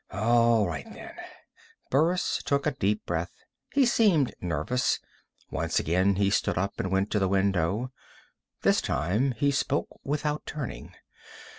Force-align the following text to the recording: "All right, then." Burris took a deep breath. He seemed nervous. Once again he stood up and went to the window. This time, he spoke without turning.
"All 0.09 0.65
right, 0.65 0.91
then." 0.91 1.13
Burris 1.91 2.41
took 2.43 2.65
a 2.65 2.71
deep 2.71 3.05
breath. 3.05 3.35
He 3.71 3.85
seemed 3.85 4.33
nervous. 4.41 4.99
Once 5.51 5.79
again 5.79 6.15
he 6.15 6.31
stood 6.31 6.57
up 6.57 6.79
and 6.79 6.91
went 6.91 7.11
to 7.11 7.19
the 7.19 7.27
window. 7.29 7.91
This 8.63 8.81
time, 8.81 9.33
he 9.33 9.51
spoke 9.51 9.99
without 10.03 10.43
turning. 10.47 10.95